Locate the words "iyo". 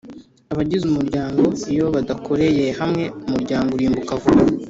1.71-1.85